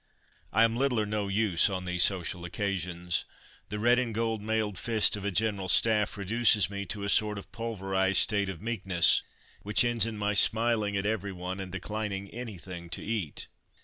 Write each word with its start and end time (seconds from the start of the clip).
I 0.51 0.63
am 0.63 0.75
little 0.77 0.99
or 0.99 1.05
no 1.05 1.27
use 1.27 1.69
on 1.69 1.85
these 1.85 2.01
social 2.03 2.43
occasions. 2.43 3.23
The 3.69 3.77
red 3.77 3.99
and 3.99 4.15
gold 4.15 4.41
mailed 4.41 4.79
fist 4.79 5.15
of 5.15 5.23
a 5.23 5.29
General 5.29 5.67
Staff 5.67 6.17
reduces 6.17 6.71
me 6.71 6.87
to 6.87 7.03
a 7.03 7.07
sort 7.07 7.37
of 7.37 7.51
pulverized 7.51 8.17
state 8.17 8.49
of 8.49 8.63
meekness, 8.63 9.21
which 9.61 9.85
ends 9.85 10.07
in 10.07 10.17
my 10.17 10.33
smiling 10.33 10.97
at 10.97 11.05
everyone 11.05 11.59
and 11.59 11.71
declining 11.71 12.29
anything 12.31 12.89
to 12.89 13.03
eat. 13.03 13.45